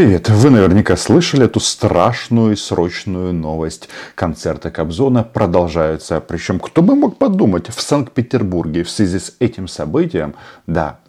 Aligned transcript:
Привет! 0.00 0.30
Вы 0.30 0.48
наверняка 0.48 0.96
слышали 0.96 1.44
эту 1.44 1.60
страшную 1.60 2.54
и 2.54 2.56
срочную 2.56 3.34
новость. 3.34 3.90
Концерты 4.14 4.70
Кобзона 4.70 5.24
продолжаются. 5.24 6.22
Причем, 6.22 6.58
кто 6.58 6.80
бы 6.80 6.94
мог 6.94 7.18
подумать, 7.18 7.68
в 7.68 7.82
Санкт-Петербурге 7.82 8.82
в 8.82 8.88
связи 8.88 9.18
с 9.18 9.36
этим 9.40 9.68
событием, 9.68 10.36
да, 10.66 11.00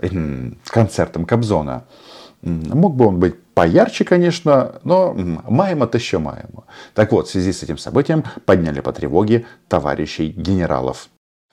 концертом 0.65 1.23
Кобзона, 1.23 1.85
мог 2.41 2.97
бы 2.97 3.07
он 3.07 3.17
быть 3.17 3.41
поярче, 3.53 4.03
конечно, 4.03 4.81
но 4.83 5.13
маем 5.13 5.83
это 5.83 5.97
еще 5.97 6.17
маем. 6.17 6.49
Так 6.93 7.13
вот, 7.13 7.29
в 7.29 7.31
связи 7.31 7.53
с 7.53 7.63
этим 7.63 7.77
событием 7.77 8.25
подняли 8.45 8.81
по 8.81 8.91
тревоге 8.91 9.45
товарищей 9.69 10.27
генералов. 10.27 11.07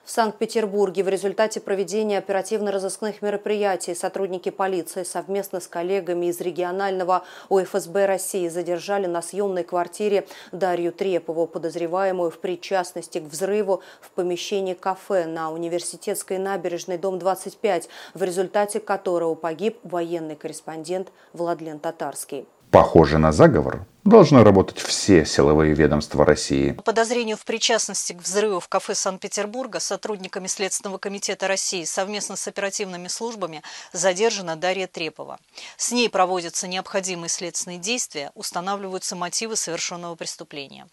В 0.09 0.11
Санкт-Петербурге 0.11 1.03
в 1.03 1.07
результате 1.07 1.59
проведения 1.59 2.17
оперативно-розыскных 2.17 3.21
мероприятий 3.21 3.93
сотрудники 3.93 4.49
полиции 4.49 5.03
совместно 5.03 5.59
с 5.59 5.67
коллегами 5.67 6.25
из 6.25 6.41
регионального 6.41 7.25
УФСБ 7.49 8.07
России 8.07 8.47
задержали 8.47 9.05
на 9.05 9.21
съемной 9.21 9.63
квартире 9.63 10.25
Дарью 10.51 10.93
Трепову, 10.93 11.45
подозреваемую 11.45 12.31
в 12.31 12.39
причастности 12.39 13.19
к 13.19 13.25
взрыву 13.25 13.83
в 14.01 14.09
помещении 14.09 14.73
кафе 14.73 15.27
на 15.27 15.51
Университетской 15.51 16.39
набережной, 16.39 16.97
дом 16.97 17.19
25, 17.19 17.87
в 18.15 18.23
результате 18.23 18.79
которого 18.79 19.35
погиб 19.35 19.77
военный 19.83 20.35
корреспондент 20.35 21.09
Владлен 21.33 21.77
Татарский. 21.77 22.47
Похоже 22.71 23.19
на 23.19 23.31
заговор 23.31 23.85
должны 24.03 24.43
работать 24.43 24.79
все 24.79 25.25
силовые 25.25 25.73
ведомства 25.73 26.25
России. 26.25 26.71
По 26.71 26.83
подозрению 26.83 27.37
в 27.37 27.45
причастности 27.45 28.13
к 28.13 28.21
взрыву 28.21 28.59
в 28.59 28.67
кафе 28.67 28.95
Санкт-Петербурга 28.95 29.79
сотрудниками 29.79 30.47
Следственного 30.47 30.97
комитета 30.97 31.47
России 31.47 31.83
совместно 31.83 32.35
с 32.35 32.47
оперативными 32.47 33.07
службами 33.07 33.61
задержана 33.93 34.55
Дарья 34.55 34.87
Трепова. 34.87 35.37
С 35.77 35.91
ней 35.91 36.09
проводятся 36.09 36.67
необходимые 36.67 37.29
следственные 37.29 37.79
действия, 37.79 38.31
устанавливаются 38.35 39.15
мотивы 39.15 39.55
совершенного 39.55 40.15
преступления. 40.15 40.87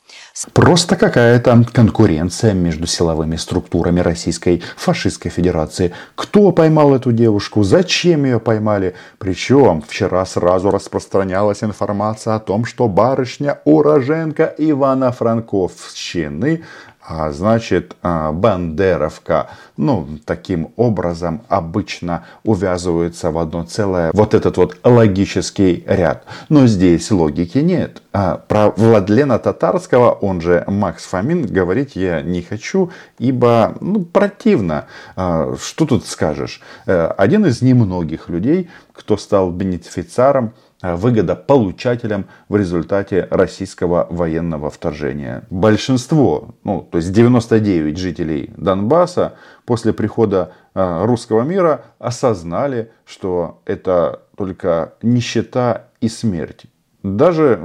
Просто 0.52 0.96
какая-то 0.96 1.64
конкуренция 1.72 2.52
между 2.52 2.86
силовыми 2.86 3.36
структурами 3.36 4.00
Российской 4.00 4.62
фашистской 4.76 5.30
федерации. 5.30 5.94
Кто 6.14 6.52
поймал 6.52 6.94
эту 6.94 7.12
девушку? 7.12 7.62
Зачем 7.62 8.24
ее 8.24 8.40
поймали? 8.40 8.94
Причем 9.18 9.82
вчера 9.82 10.24
сразу 10.26 10.70
распространялась 10.70 11.62
информация 11.62 12.34
о 12.34 12.40
том, 12.40 12.64
что 12.64 12.88
барышня 12.96 13.60
уроженка 13.66 14.54
Ивано-Франковщины, 14.56 16.62
а 17.08 17.30
значит 17.30 17.96
а, 18.02 18.32
бандеровка. 18.32 19.50
Ну, 19.76 20.08
таким 20.24 20.72
образом 20.76 21.42
обычно 21.48 22.24
увязываются 22.42 23.30
в 23.30 23.38
одно 23.38 23.64
целое 23.64 24.10
вот 24.12 24.34
этот 24.34 24.56
вот 24.56 24.78
логический 24.82 25.84
ряд. 25.86 26.24
Но 26.48 26.66
здесь 26.66 27.10
логики 27.10 27.58
нет. 27.58 28.02
А 28.12 28.38
про 28.38 28.70
Владлена 28.70 29.38
Татарского, 29.38 30.10
он 30.10 30.40
же 30.40 30.64
Макс 30.66 31.04
Фомин, 31.04 31.46
говорить 31.46 31.96
я 31.96 32.22
не 32.22 32.42
хочу, 32.42 32.90
ибо 33.18 33.74
ну, 33.80 34.04
противно. 34.04 34.86
А, 35.14 35.54
что 35.62 35.84
тут 35.84 36.06
скажешь? 36.06 36.60
Э, 36.86 37.12
один 37.16 37.44
из 37.44 37.62
немногих 37.62 38.30
людей, 38.30 38.70
кто 38.92 39.16
стал 39.16 39.50
бенефициаром 39.50 40.54
выгодополучателям 40.82 42.26
в 42.48 42.56
результате 42.56 43.26
российского 43.30 44.06
военного 44.10 44.70
вторжения. 44.70 45.44
Большинство, 45.50 46.54
ну, 46.64 46.86
то 46.90 46.98
есть 46.98 47.12
99 47.12 47.96
жителей 47.96 48.50
Донбасса 48.56 49.34
после 49.64 49.92
прихода 49.92 50.52
э, 50.74 51.04
русского 51.04 51.42
мира 51.42 51.86
осознали, 51.98 52.90
что 53.04 53.62
это 53.64 54.22
только 54.36 54.94
нищета 55.02 55.86
и 56.00 56.08
смерть. 56.08 56.66
Даже 57.02 57.60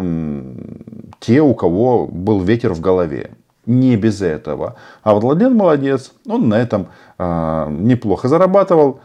те, 1.19 1.41
у 1.41 1.53
кого 1.55 2.07
был 2.07 2.41
ветер 2.41 2.73
в 2.73 2.79
голове. 2.79 3.31
Не 3.65 3.95
без 3.95 4.21
этого. 4.21 4.75
А 5.03 5.13
Владлен 5.13 5.55
молодец, 5.55 6.13
он 6.27 6.49
на 6.49 6.55
этом 6.55 6.87
э, 7.17 7.67
неплохо 7.69 8.27
зарабатывал 8.27 9.01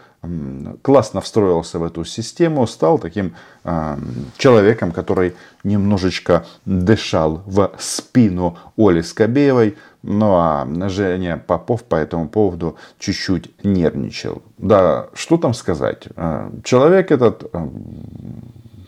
классно 0.82 1.20
встроился 1.20 1.78
в 1.78 1.84
эту 1.84 2.04
систему, 2.04 2.66
стал 2.66 2.98
таким 2.98 3.34
э, 3.64 3.96
человеком, 4.36 4.92
который 4.92 5.34
немножечко 5.64 6.44
дышал 6.64 7.42
в 7.46 7.72
спину 7.78 8.56
Оли 8.76 9.02
Скобеевой. 9.02 9.76
Ну 10.02 10.34
а 10.36 10.66
Женя 10.88 11.42
Попов 11.44 11.82
по 11.82 11.96
этому 11.96 12.28
поводу 12.28 12.76
чуть-чуть 12.98 13.50
нервничал. 13.64 14.42
Да, 14.58 15.08
что 15.14 15.36
там 15.36 15.52
сказать? 15.52 16.08
А, 16.14 16.52
человек 16.62 17.10
этот 17.10 17.50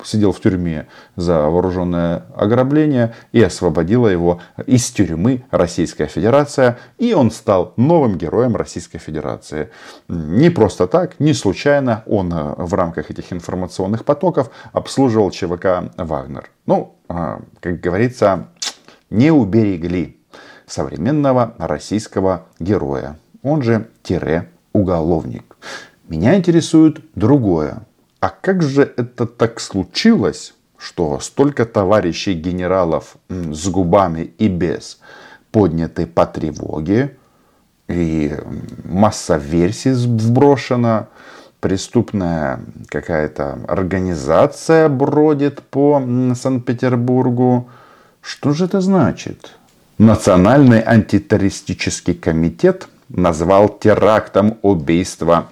сидел 0.04 0.32
в 0.32 0.40
тюрьме 0.40 0.86
за 1.16 1.48
вооруженное 1.48 2.24
ограбление 2.34 3.14
и 3.32 3.42
освободила 3.42 4.08
его 4.08 4.40
из 4.66 4.90
тюрьмы 4.90 5.44
Российская 5.50 6.06
Федерация. 6.06 6.78
И 6.98 7.14
он 7.14 7.30
стал 7.30 7.72
новым 7.76 8.18
героем 8.18 8.56
Российской 8.56 8.98
Федерации. 8.98 9.70
Не 10.08 10.50
просто 10.50 10.86
так, 10.86 11.18
не 11.20 11.34
случайно 11.34 12.02
он 12.06 12.32
э, 12.32 12.54
в 12.56 12.74
рамках 12.74 13.10
этих 13.10 13.32
информационных 13.32 14.04
потоков 14.04 14.50
обслуживал 14.72 15.30
ЧВК 15.30 15.90
«Вагнер». 15.96 16.50
Ну, 16.66 16.96
э, 17.08 17.38
как 17.60 17.80
говорится, 17.80 18.48
не 19.10 19.30
уберегли 19.30 20.20
современного 20.66 21.54
российского 21.58 22.46
героя. 22.58 23.18
Он 23.42 23.62
же 23.62 23.88
тире 24.02 24.50
уголовник. 24.72 25.56
Меня 26.08 26.36
интересует 26.36 27.00
другое. 27.14 27.86
А 28.20 28.30
как 28.30 28.62
же 28.62 28.82
это 28.96 29.26
так 29.26 29.60
случилось, 29.60 30.54
что 30.76 31.20
столько 31.20 31.64
товарищей 31.64 32.34
генералов 32.34 33.16
с 33.28 33.68
губами 33.68 34.32
и 34.38 34.48
без 34.48 34.98
подняты 35.52 36.06
по 36.06 36.26
тревоге, 36.26 37.16
и 37.88 38.34
масса 38.84 39.36
версий 39.36 39.92
вброшена, 39.92 41.08
преступная 41.60 42.60
какая-то 42.88 43.60
организация 43.66 44.88
бродит 44.88 45.62
по 45.62 46.02
Санкт-Петербургу. 46.34 47.68
Что 48.20 48.52
же 48.52 48.66
это 48.66 48.80
значит? 48.80 49.56
Национальный 49.98 50.82
антитеррористический 50.84 52.14
комитет 52.14 52.88
назвал 53.08 53.68
терактом 53.68 54.58
убийства 54.62 55.48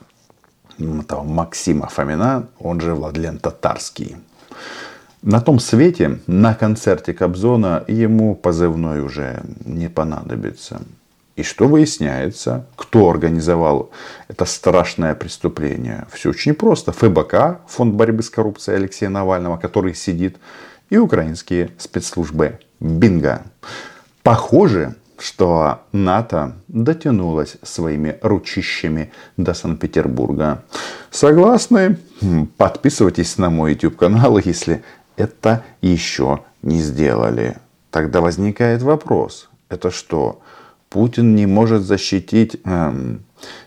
этого 0.78 1.22
Максима 1.22 1.88
Фомина, 1.88 2.48
он 2.59 2.81
же 2.81 2.94
Владлен 2.94 3.38
Татарский. 3.38 4.16
На 5.22 5.41
том 5.41 5.59
свете, 5.59 6.20
на 6.26 6.54
концерте 6.54 7.12
Кобзона, 7.12 7.84
ему 7.88 8.34
позывной 8.34 9.00
уже 9.00 9.42
не 9.64 9.88
понадобится. 9.88 10.82
И 11.37 11.42
что 11.42 11.69
выясняется? 11.69 12.66
Кто 12.76 13.10
организовал 13.10 13.91
это 14.28 14.47
страшное 14.47 15.14
преступление? 15.14 16.06
Все 16.10 16.31
очень 16.31 16.54
просто. 16.54 16.93
ФБК, 16.93 17.60
Фонд 17.69 17.94
борьбы 17.94 18.22
с 18.22 18.31
коррупцией 18.31 18.76
Алексея 18.76 19.10
Навального, 19.10 19.58
который 19.58 19.94
сидит, 19.94 20.38
и 20.88 20.97
украинские 20.97 21.70
спецслужбы. 21.78 22.58
Бинго. 22.81 23.43
Похоже, 24.22 24.94
что 25.19 25.82
НАТО 25.93 26.54
дотянулось 26.69 27.56
своими 27.62 28.19
ручищами 28.22 29.12
до 29.37 29.54
Санкт-Петербурга. 29.54 30.62
Согласны? 31.10 31.99
Подписывайтесь 32.56 33.38
на 33.38 33.50
мой 33.50 33.72
YouTube 33.72 33.97
канал, 33.97 34.38
если 34.44 34.82
это 35.16 35.65
еще 35.81 36.41
не 36.62 36.81
сделали. 36.81 37.56
Тогда 37.91 38.21
возникает 38.21 38.82
вопрос. 38.82 39.49
Это 39.69 39.91
что? 39.91 40.41
Путин 40.91 41.34
не 41.34 41.47
может 41.47 41.82
защитить 41.82 42.59
эм, 42.65 43.25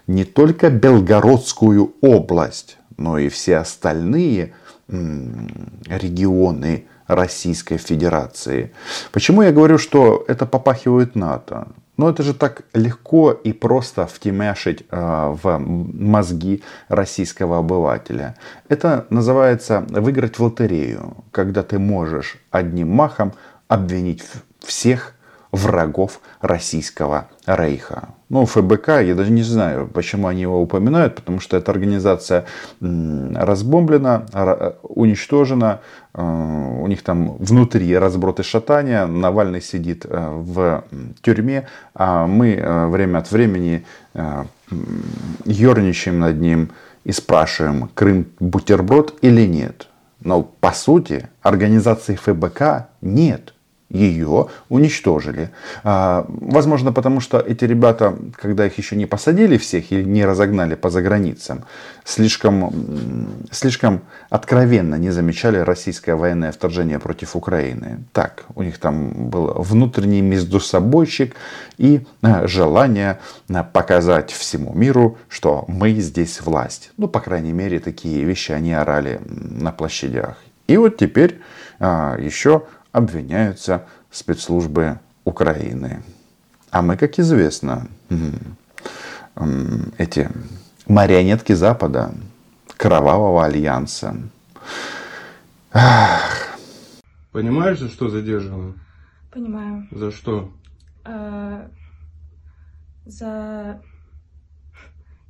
не 0.08 0.26
только 0.26 0.70
Белгородскую 0.70 1.94
область, 2.02 2.78
но 2.98 3.18
и 3.18 3.30
все 3.30 3.58
остальные 3.58 4.54
эм, 4.88 5.50
регионы 5.88 6.86
Российской 7.10 7.78
Федерации. 7.78 8.72
Почему 9.12 9.42
я 9.42 9.52
говорю, 9.52 9.78
что 9.78 10.24
это 10.28 10.46
попахивает 10.46 11.16
НАТО? 11.16 11.68
Ну, 11.98 12.08
это 12.08 12.24
же 12.24 12.34
так 12.34 12.62
легко 12.74 13.32
и 13.32 13.52
просто 13.52 14.06
втемяшить 14.06 14.86
э, 14.90 15.36
в 15.44 15.58
мозги 15.60 16.64
российского 16.88 17.58
обывателя. 17.58 18.36
Это 18.70 19.06
называется 19.10 19.86
выиграть 19.90 20.40
в 20.40 20.44
лотерею, 20.44 21.18
когда 21.32 21.62
ты 21.64 21.78
можешь 21.78 22.38
одним 22.52 22.90
махом 22.92 23.34
обвинить 23.68 24.24
всех 24.60 25.14
врагов 25.52 26.22
российского 26.42 27.30
рейха. 27.46 28.10
Ну, 28.30 28.46
ФБК, 28.46 29.02
я 29.02 29.16
даже 29.16 29.32
не 29.32 29.42
знаю, 29.42 29.88
почему 29.88 30.28
они 30.28 30.44
его 30.44 30.62
упоминают, 30.62 31.16
потому 31.16 31.40
что 31.40 31.58
эта 31.58 31.72
организация 31.72 32.46
разбомблена, 32.80 34.26
уничтожена, 34.84 35.82
э, 36.14 36.22
у 36.22 36.86
них 36.86 37.02
там 37.02 37.38
внутри 37.38 37.98
разброд 37.98 38.40
и 38.40 38.44
шатания, 38.44 39.08
Навальный 39.08 39.62
сидит 39.62 40.06
э, 40.08 40.30
в 40.32 40.84
тюрьме, 41.24 41.68
а 41.96 42.28
мы 42.28 42.54
э, 42.54 42.88
время 42.88 43.20
от 43.20 43.32
времени 43.32 43.86
ерничаем 45.46 46.20
над 46.20 46.40
ним 46.40 46.72
и 47.04 47.12
спрашиваем, 47.12 47.90
Крым 47.94 48.28
бутерброд 48.40 49.18
или 49.22 49.46
нет. 49.48 49.88
Но 50.20 50.44
по 50.44 50.72
сути 50.72 51.30
организации 51.42 52.16
ФБК 52.16 52.90
нет 53.02 53.54
ее 53.90 54.48
уничтожили. 54.70 55.50
А, 55.84 56.26
возможно, 56.28 56.94
потому 56.94 57.20
что 57.22 57.40
эти 57.40 57.66
ребята, 57.66 58.16
когда 58.36 58.66
их 58.66 58.78
еще 58.78 58.96
не 58.96 59.06
посадили 59.06 59.58
всех 59.58 59.92
или 59.92 60.04
не 60.04 60.26
разогнали 60.26 60.76
по 60.76 60.90
заграницам, 60.90 61.66
слишком, 62.06 62.72
слишком 63.52 64.02
откровенно 64.30 64.96
не 64.96 65.10
замечали 65.10 65.58
российское 65.58 66.16
военное 66.16 66.52
вторжение 66.52 67.00
против 67.00 67.36
Украины. 67.36 68.04
Так, 68.14 68.46
у 68.56 68.64
них 68.64 68.78
там 68.78 69.30
был 69.30 69.54
внутренний 69.58 70.22
междусобойчик 70.22 71.36
и 71.78 72.06
а, 72.22 72.48
желание 72.48 73.20
а, 73.50 73.64
показать 73.64 74.32
всему 74.32 74.74
миру, 74.74 75.18
что 75.30 75.66
мы 75.68 75.94
здесь 75.94 76.42
власть. 76.42 76.92
Ну, 76.98 77.08
по 77.08 77.20
крайней 77.20 77.54
мере, 77.54 77.80
такие 77.80 78.24
вещи 78.24 78.52
они 78.52 78.74
орали 78.74 79.20
на 79.26 79.72
площадях. 79.72 80.38
И 80.68 80.78
вот 80.78 80.98
теперь 80.98 81.40
еще 81.80 82.64
обвиняются 82.92 83.88
спецслужбы 84.12 85.00
Украины. 85.24 86.04
А 86.72 86.82
мы, 86.82 86.98
как 86.98 87.20
известно, 87.20 87.88
эти 89.98 90.30
марионетки 90.88 91.54
Запада, 91.54 92.14
кровавого 92.78 93.46
альянса. 93.46 94.16
Понимаешь, 97.32 97.80
за 97.80 97.90
что 97.90 98.10
задерживаю? 98.10 98.76
Понимаю. 99.32 99.88
За 99.92 100.12
что? 100.12 100.52
А, 101.04 101.70
за, 103.06 103.82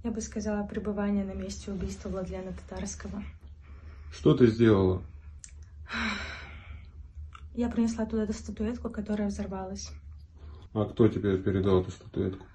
я 0.04 0.12
бы 0.12 0.22
сказала, 0.22 0.64
пребывание 0.66 1.26
на 1.26 1.34
месте 1.34 1.72
убийства 1.72 2.10
Владлена 2.10 2.54
Татарского. 2.54 3.22
Что 4.14 4.34
ты 4.34 4.48
сделала? 4.48 5.02
Я 7.60 7.68
принесла 7.68 8.06
туда 8.06 8.24
эту 8.24 8.32
статуэтку, 8.32 8.90
которая 8.90 9.28
взорвалась. 9.28 9.92
А 10.74 10.86
кто 10.86 11.10
тебе 11.10 11.38
передал 11.38 11.82
эту 11.82 11.92
статуэтку? 11.92 12.46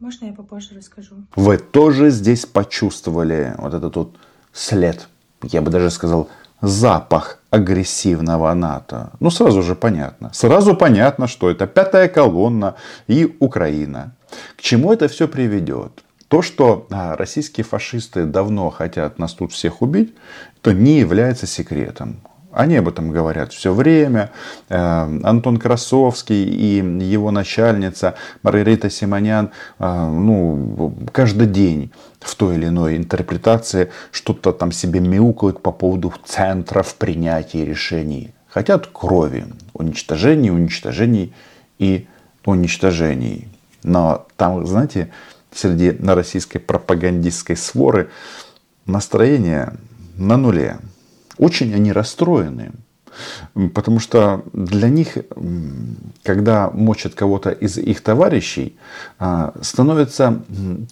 Можно 0.00 0.24
я 0.24 0.32
попозже 0.32 0.74
расскажу? 0.74 1.26
Вы 1.36 1.58
тоже 1.58 2.08
здесь 2.08 2.46
почувствовали 2.46 3.54
вот 3.58 3.74
этот 3.74 3.96
вот 3.96 4.16
след, 4.54 5.08
я 5.42 5.60
бы 5.60 5.70
даже 5.70 5.90
сказал, 5.90 6.30
запах 6.62 7.42
агрессивного 7.50 8.54
НАТО. 8.54 9.12
Ну, 9.20 9.30
сразу 9.30 9.62
же 9.62 9.74
понятно. 9.74 10.30
Сразу 10.32 10.74
понятно, 10.74 11.26
что 11.26 11.50
это 11.50 11.66
пятая 11.66 12.08
колонна 12.08 12.76
и 13.08 13.36
Украина. 13.40 14.16
К 14.56 14.62
чему 14.62 14.90
это 14.90 15.06
все 15.06 15.28
приведет? 15.28 16.02
То, 16.28 16.40
что 16.40 16.86
а, 16.90 17.14
российские 17.14 17.64
фашисты 17.64 18.24
давно 18.24 18.70
хотят 18.70 19.18
нас 19.18 19.34
тут 19.34 19.52
всех 19.52 19.82
убить, 19.82 20.14
это 20.62 20.72
не 20.72 21.00
является 21.00 21.46
секретом. 21.46 22.22
Они 22.58 22.74
об 22.74 22.88
этом 22.88 23.12
говорят 23.12 23.52
все 23.52 23.72
время. 23.72 24.32
Э, 24.68 24.76
Антон 25.22 25.58
Красовский 25.58 26.42
и 26.42 27.04
его 27.04 27.30
начальница 27.30 28.16
Маргарита 28.42 28.90
Симонян 28.90 29.52
э, 29.78 30.08
ну, 30.10 30.92
каждый 31.12 31.46
день 31.46 31.92
в 32.18 32.34
той 32.34 32.56
или 32.56 32.66
иной 32.66 32.96
интерпретации 32.96 33.92
что-то 34.10 34.50
там 34.50 34.72
себе 34.72 34.98
мяукают 34.98 35.62
по 35.62 35.70
поводу 35.70 36.12
центров 36.24 36.96
принятия 36.96 37.64
решений. 37.64 38.34
Хотят 38.48 38.88
крови, 38.88 39.46
уничтожений, 39.72 40.50
уничтожений 40.50 41.32
и 41.78 42.08
уничтожений. 42.44 43.46
Но 43.84 44.26
там, 44.36 44.66
знаете, 44.66 45.12
среди 45.52 45.90
российской 45.92 46.58
пропагандистской 46.58 47.56
своры 47.56 48.10
настроение 48.84 49.74
на 50.16 50.36
нуле. 50.36 50.78
Очень 51.38 51.74
они 51.74 51.92
расстроены. 51.92 52.72
Потому 53.74 54.00
что 54.00 54.44
для 54.52 54.88
них, 54.88 55.16
когда 56.22 56.70
мочат 56.70 57.14
кого-то 57.14 57.50
из 57.50 57.78
их 57.78 58.00
товарищей, 58.02 58.76
а, 59.18 59.54
становится 59.60 60.42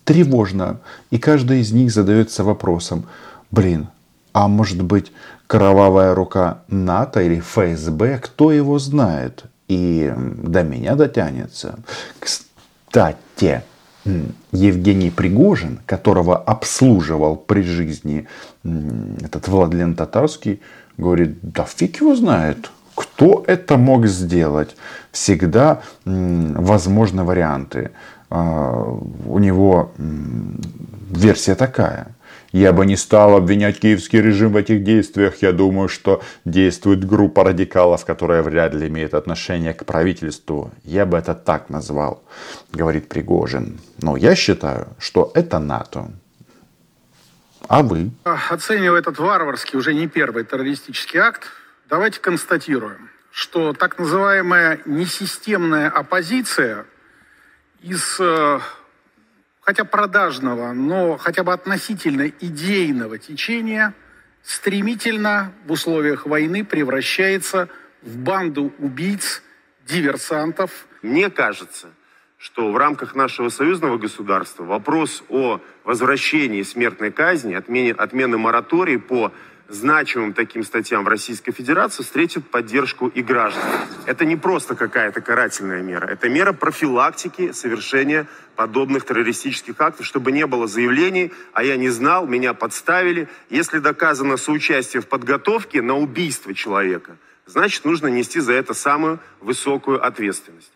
тревожно. 0.04 0.80
И 1.10 1.18
каждый 1.18 1.60
из 1.60 1.72
них 1.72 1.92
задается 1.92 2.42
вопросом, 2.42 3.04
блин, 3.50 3.88
а 4.32 4.48
может 4.48 4.82
быть 4.82 5.12
кровавая 5.46 6.14
рука 6.14 6.62
НАТО 6.68 7.20
или 7.22 7.40
ФСБ, 7.40 8.18
кто 8.18 8.50
его 8.50 8.78
знает? 8.78 9.44
И 9.68 10.12
до 10.16 10.62
меня 10.62 10.94
дотянется. 10.94 11.78
Кстати, 12.18 13.62
Евгений 14.52 15.10
Пригожин, 15.10 15.80
которого 15.86 16.36
обслуживал 16.36 17.36
при 17.36 17.62
жизни 17.62 18.26
этот 18.64 19.48
Владлен 19.48 19.94
Татарский, 19.94 20.60
говорит, 20.98 21.38
да 21.42 21.64
фиг 21.64 22.00
его 22.00 22.14
знает, 22.16 22.70
кто 22.94 23.44
это 23.46 23.76
мог 23.76 24.06
сделать. 24.06 24.76
Всегда 25.12 25.80
возможны 26.04 27.24
варианты. 27.24 27.90
А, 28.30 28.82
у 29.26 29.38
него 29.38 29.92
версия 29.98 31.54
такая. 31.54 32.14
Я 32.52 32.72
бы 32.72 32.86
не 32.86 32.96
стал 32.96 33.36
обвинять 33.36 33.80
киевский 33.80 34.20
режим 34.20 34.52
в 34.52 34.56
этих 34.56 34.82
действиях. 34.82 35.42
Я 35.42 35.52
думаю, 35.52 35.88
что 35.88 36.22
действует 36.44 37.04
группа 37.04 37.44
радикалов, 37.44 38.04
которая 38.04 38.42
вряд 38.42 38.72
ли 38.74 38.88
имеет 38.88 39.14
отношение 39.14 39.74
к 39.74 39.84
правительству. 39.84 40.70
Я 40.82 41.04
бы 41.06 41.18
это 41.18 41.34
так 41.34 41.68
назвал, 41.68 42.22
говорит 42.72 43.08
Пригожин. 43.08 43.78
Но 44.00 44.16
я 44.16 44.34
считаю, 44.34 44.88
что 44.98 45.30
это 45.34 45.58
НАТО. 45.58 46.10
А 47.68 47.82
вы? 47.82 48.10
Оценивая 48.24 49.00
этот 49.00 49.18
варварский, 49.18 49.78
уже 49.78 49.92
не 49.92 50.06
первый 50.06 50.44
террористический 50.44 51.18
акт, 51.18 51.48
давайте 51.90 52.20
констатируем, 52.20 53.10
что 53.32 53.72
так 53.72 53.98
называемая 53.98 54.78
несистемная 54.86 55.90
оппозиция 55.90 56.86
из 57.82 58.18
э, 58.20 58.60
хотя 59.60 59.84
продажного, 59.84 60.72
но 60.72 61.16
хотя 61.16 61.42
бы 61.42 61.52
относительно 61.52 62.28
идейного 62.28 63.18
течения 63.18 63.94
стремительно 64.42 65.52
в 65.66 65.72
условиях 65.72 66.26
войны 66.26 66.64
превращается 66.64 67.68
в 68.02 68.16
банду 68.16 68.72
убийц, 68.78 69.42
диверсантов. 69.86 70.86
Мне 71.02 71.30
кажется, 71.30 71.88
что 72.38 72.70
в 72.70 72.76
рамках 72.76 73.14
нашего 73.14 73.48
союзного 73.48 73.98
государства 73.98 74.64
вопрос 74.64 75.22
о 75.28 75.60
возвращении 75.84 76.62
смертной 76.62 77.10
казни, 77.10 77.54
отмене, 77.54 77.92
отмены 77.92 78.38
моратории 78.38 78.96
по 78.96 79.32
значимым 79.68 80.32
таким 80.32 80.62
статьям 80.62 81.04
в 81.04 81.08
Российской 81.08 81.52
Федерации 81.52 82.02
встретит 82.02 82.48
поддержку 82.50 83.08
и 83.08 83.22
граждан. 83.22 83.62
Это 84.06 84.24
не 84.24 84.36
просто 84.36 84.74
какая-то 84.74 85.20
карательная 85.20 85.82
мера, 85.82 86.06
это 86.06 86.28
мера 86.28 86.52
профилактики 86.52 87.52
совершения 87.52 88.26
подобных 88.54 89.04
террористических 89.04 89.78
актов, 89.80 90.06
чтобы 90.06 90.32
не 90.32 90.46
было 90.46 90.66
заявлений, 90.66 91.32
а 91.52 91.62
я 91.62 91.76
не 91.76 91.88
знал, 91.90 92.26
меня 92.26 92.54
подставили. 92.54 93.28
Если 93.50 93.78
доказано 93.78 94.36
соучастие 94.36 95.02
в 95.02 95.08
подготовке 95.08 95.82
на 95.82 95.96
убийство 95.96 96.54
человека, 96.54 97.16
значит 97.44 97.84
нужно 97.84 98.06
нести 98.06 98.40
за 98.40 98.52
это 98.52 98.72
самую 98.72 99.20
высокую 99.40 100.04
ответственность. 100.04 100.72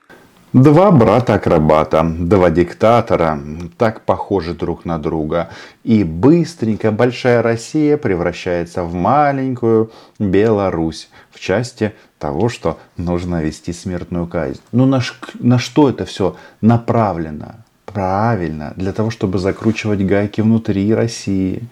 Два 0.52 0.90
брата-акробата, 0.90 2.04
два 2.18 2.50
диктатора, 2.50 3.38
так 3.78 4.00
похожи 4.00 4.52
друг 4.52 4.84
на 4.84 4.98
друга. 4.98 5.50
И 5.84 6.02
быстренько 6.02 6.90
большая 6.90 7.40
Россия 7.40 7.96
превращается 7.96 8.82
в 8.82 8.92
маленькую 8.92 9.92
Беларусь 10.18 11.08
в 11.30 11.38
части 11.38 11.92
того, 12.18 12.48
что 12.48 12.80
нужно 12.96 13.42
вести 13.42 13.72
смертную 13.72 14.26
казнь. 14.26 14.60
Ну 14.72 14.86
на, 14.86 15.00
на 15.38 15.60
что 15.60 15.88
это 15.88 16.04
все 16.04 16.34
направлено? 16.60 17.54
Правильно, 17.84 18.72
для 18.74 18.92
того, 18.92 19.10
чтобы 19.10 19.38
закручивать 19.38 20.04
гайки 20.04 20.40
внутри 20.40 20.92
России. 20.92 21.62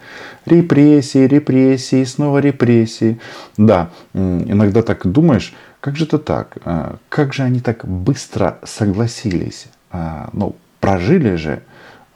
Репрессии, 0.46 1.26
репрессии, 1.26 2.04
снова 2.04 2.38
репрессии. 2.38 3.18
Да, 3.56 3.90
иногда 4.14 4.82
так 4.82 5.04
думаешь, 5.04 5.52
как 5.80 5.96
же 5.96 6.04
это 6.04 6.18
так? 6.18 6.58
А, 6.64 6.96
как 7.08 7.32
же 7.32 7.42
они 7.42 7.60
так 7.60 7.86
быстро 7.86 8.58
согласились? 8.64 9.66
А, 9.90 10.28
ну, 10.32 10.56
прожили 10.80 11.36
же 11.36 11.62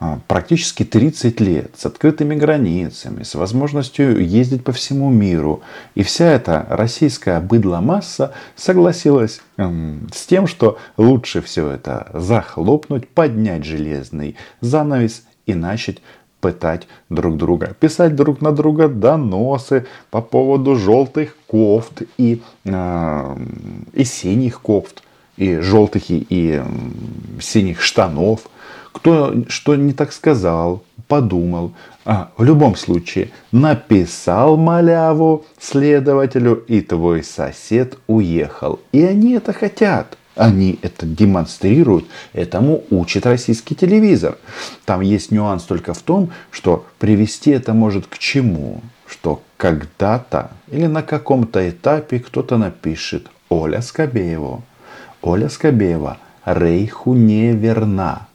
а, 0.01 0.19
практически 0.27 0.85
30 0.85 1.41
лет 1.41 1.71
с 1.77 1.87
открытыми 1.87 2.35
границами, 2.35 3.23
с 3.23 3.35
возможностью 3.37 4.25
ездить 4.25 4.65
по 4.65 4.73
всему 4.73 5.11
миру. 5.11 5.63
И 5.95 6.03
вся 6.03 6.27
эта 6.27 6.67
российская 6.71 7.41
быдломасса 7.41 8.33
согласилась 8.57 9.41
с 9.57 10.27
тем, 10.27 10.49
что 10.49 10.79
лучше 10.97 11.41
все 11.41 11.71
это 11.71 12.11
захлопнуть, 12.15 13.09
поднять 13.09 13.65
железный 13.65 14.37
занавес 14.61 15.23
и 15.47 15.55
начать 15.55 15.99
пытать 16.43 16.89
друг 17.09 17.37
друга, 17.37 17.75
писать 17.81 18.15
друг 18.17 18.43
на 18.43 18.53
друга 18.53 18.89
доносы 18.89 19.87
по 20.11 20.21
поводу 20.21 20.75
желтых 20.75 21.37
кофт 21.47 22.03
и, 22.19 22.43
э, 22.65 23.37
и 23.95 24.05
синих 24.05 24.61
кофт. 24.61 25.03
И 25.39 25.57
желтых, 25.61 26.11
и, 26.11 26.27
и 26.29 26.63
синих 27.41 27.81
штанов. 27.81 28.41
Кто 28.93 29.35
что 29.49 29.77
не 29.77 29.95
так 29.95 30.13
сказал, 30.13 30.83
подумал. 31.09 31.73
А, 32.05 32.31
в 32.37 32.45
любом 32.45 32.77
случае, 32.77 33.31
написал 33.53 34.57
маляву 34.57 35.45
следователю, 35.59 36.65
и 36.69 36.81
твой 36.81 37.23
сосед 37.23 37.99
уехал. 38.07 38.81
И 38.93 39.03
они 39.03 39.33
это 39.33 39.53
хотят. 39.53 40.19
Они 40.35 40.79
это 40.81 41.05
демонстрируют, 41.05 42.07
этому 42.33 42.85
учит 42.91 43.27
российский 43.27 43.75
телевизор. 43.75 44.39
Там 44.87 45.03
есть 45.03 45.31
нюанс 45.31 45.65
только 45.65 45.93
в 45.93 46.01
том, 46.01 46.31
что 46.51 46.87
привести 46.99 47.51
это 47.51 47.75
может 47.75 48.07
к 48.07 48.19
чему? 48.19 48.81
Что 49.07 49.43
когда-то 49.59 50.51
или 50.71 50.87
на 50.87 51.03
каком-то 51.03 51.69
этапе 51.69 52.19
кто-то 52.19 52.57
напишет 52.57 53.27
Оля 53.51 53.83
Скобеева. 53.83 54.63
Оля 55.21 55.49
Скобеева 55.51 56.17
Рейху 56.47 57.15
не 57.15 57.53
верна. 57.53 58.27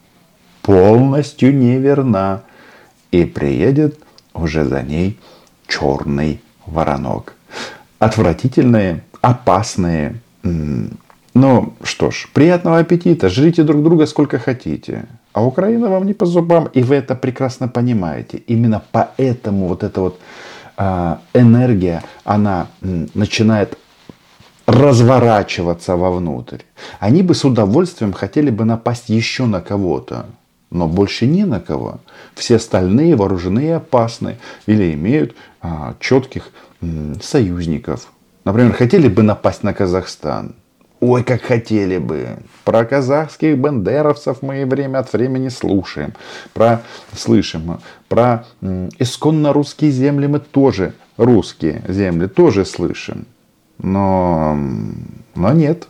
Полностью 0.61 1.55
не 1.55 1.77
верна. 1.79 2.43
И 3.11 3.25
приедет 3.25 3.99
уже 4.33 4.65
за 4.65 4.83
ней 4.83 5.19
черный 5.67 6.41
воронок. 6.65 7.33
Отвратительные, 7.99 9.03
опасные, 9.21 10.21
ну 11.37 11.73
что 11.83 12.09
ж, 12.11 12.27
приятного 12.33 12.79
аппетита, 12.79 13.29
жрите 13.29 13.63
друг 13.63 13.83
друга 13.83 14.07
сколько 14.07 14.39
хотите. 14.39 15.05
А 15.33 15.45
Украина 15.45 15.89
вам 15.89 16.05
не 16.05 16.13
по 16.13 16.25
зубам, 16.25 16.69
и 16.73 16.81
вы 16.81 16.95
это 16.95 17.15
прекрасно 17.15 17.67
понимаете. 17.67 18.37
Именно 18.47 18.81
поэтому 18.91 19.67
вот 19.67 19.83
эта 19.83 20.01
вот 20.01 20.19
э, 20.77 21.15
энергия, 21.33 22.03
она 22.23 22.67
начинает 23.13 23.77
разворачиваться 24.65 25.95
вовнутрь. 25.95 26.63
Они 26.99 27.21
бы 27.21 27.35
с 27.35 27.45
удовольствием 27.45 28.13
хотели 28.13 28.49
бы 28.49 28.65
напасть 28.65 29.09
еще 29.09 29.45
на 29.45 29.61
кого-то, 29.61 30.25
но 30.71 30.87
больше 30.87 31.27
не 31.27 31.45
на 31.45 31.59
кого. 31.59 31.99
Все 32.33 32.55
остальные 32.55 33.15
вооружены 33.15 33.65
и 33.65 33.69
опасны 33.69 34.37
или 34.65 34.93
имеют 34.93 35.35
а, 35.61 35.93
четких 35.99 36.49
м, 36.81 37.21
союзников. 37.21 38.07
Например, 38.43 38.73
хотели 38.73 39.07
бы 39.07 39.21
напасть 39.23 39.63
на 39.63 39.73
Казахстан– 39.73 40.55
Ой, 40.99 41.23
как 41.23 41.41
хотели 41.43 41.99
бы. 41.99 42.37
Про 42.63 42.83
казахских 42.85 43.57
бандеровцев 43.57 44.41
мы 44.41 44.65
время 44.65 44.99
от 44.99 45.13
времени 45.13 45.49
слушаем. 45.49 46.13
Про, 46.53 46.81
слышим. 47.13 47.79
Про 48.09 48.45
исконно 48.97 49.53
русские 49.53 49.91
земли 49.91 50.27
мы 50.27 50.39
тоже, 50.39 50.93
русские 51.17 51.83
земли 51.87 52.27
тоже 52.27 52.65
слышим. 52.65 53.25
Но, 53.77 54.57
но 55.35 55.51
нет. 55.53 55.87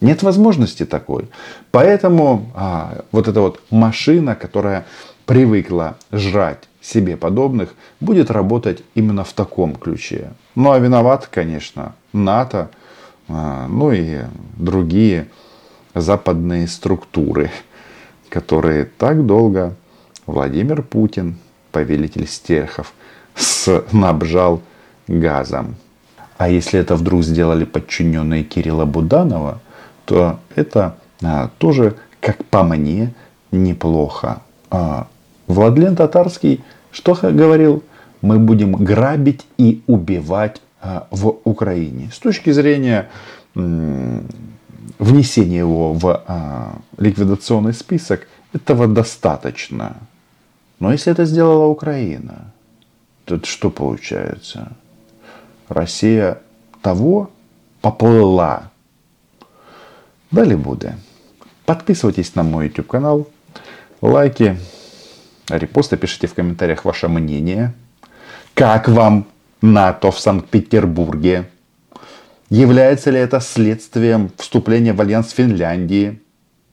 Нет 0.00 0.22
возможности 0.22 0.86
такой. 0.86 1.28
Поэтому 1.72 2.52
а, 2.54 3.04
вот 3.10 3.26
эта 3.26 3.40
вот 3.40 3.60
машина, 3.70 4.36
которая 4.36 4.86
привыкла 5.26 5.96
жрать 6.12 6.68
себе 6.80 7.16
подобных, 7.16 7.74
будет 7.98 8.30
работать 8.30 8.84
именно 8.94 9.24
в 9.24 9.32
таком 9.32 9.74
ключе. 9.74 10.30
Ну 10.54 10.70
а 10.70 10.78
виноват, 10.78 11.26
конечно, 11.26 11.96
НАТО, 12.12 12.70
ну 13.28 13.92
и 13.92 14.22
другие 14.56 15.28
западные 15.94 16.66
структуры, 16.66 17.50
которые 18.28 18.86
так 18.86 19.26
долго 19.26 19.74
Владимир 20.26 20.82
Путин, 20.82 21.36
повелитель 21.72 22.26
стерхов, 22.26 22.92
снабжал 23.34 24.62
газом. 25.06 25.76
А 26.36 26.48
если 26.48 26.80
это 26.80 26.94
вдруг 26.94 27.22
сделали 27.22 27.64
подчиненные 27.64 28.44
Кирилла 28.44 28.84
Буданова, 28.84 29.60
то 30.04 30.38
это 30.54 30.96
а, 31.22 31.50
тоже, 31.58 31.96
как 32.20 32.44
по 32.44 32.62
мне, 32.62 33.14
неплохо. 33.50 34.42
А, 34.70 35.08
Владлен 35.46 35.96
Татарский 35.96 36.62
что 36.90 37.14
говорил? 37.14 37.82
Мы 38.22 38.38
будем 38.38 38.72
грабить 38.72 39.46
и 39.58 39.82
убивать 39.86 40.56
а, 40.56 40.67
в 40.82 41.36
Украине. 41.44 42.10
С 42.12 42.18
точки 42.18 42.50
зрения 42.50 43.08
внесения 44.98 45.58
его 45.58 45.92
в 45.92 46.24
а, 46.26 46.78
ликвидационный 46.96 47.72
список, 47.72 48.26
этого 48.52 48.86
достаточно. 48.86 49.96
Но 50.80 50.92
если 50.92 51.12
это 51.12 51.24
сделала 51.24 51.66
Украина, 51.66 52.52
то 53.24 53.40
что 53.44 53.70
получается? 53.70 54.72
Россия 55.68 56.40
того 56.82 57.30
поплыла. 57.80 58.70
Дали 60.30 60.54
буде. 60.54 60.96
Подписывайтесь 61.66 62.34
на 62.34 62.42
мой 62.42 62.68
YouTube 62.68 62.86
канал, 62.86 63.28
лайки, 64.00 64.58
репосты, 65.48 65.96
пишите 65.96 66.26
в 66.26 66.34
комментариях 66.34 66.84
ваше 66.84 67.08
мнение. 67.08 67.74
Как 68.54 68.88
вам 68.88 69.26
НАТО 69.60 70.10
в 70.10 70.18
Санкт-Петербурге? 70.18 71.48
Является 72.50 73.10
ли 73.10 73.18
это 73.18 73.40
следствием 73.40 74.30
вступления 74.36 74.92
в 74.92 75.00
альянс 75.00 75.30
Финляндии? 75.32 76.20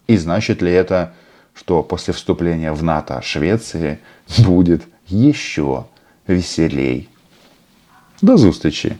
И 0.08 0.18
значит 0.18 0.62
ли 0.62 0.72
это, 0.72 1.14
что 1.54 1.84
после 1.84 2.14
вступления 2.14 2.72
в 2.72 2.84
НАТО 2.84 3.22
Швеции 3.22 4.00
будет 4.38 4.84
еще 5.08 5.86
веселей? 6.28 7.10
До 8.22 8.38
зустрічі! 8.38 8.96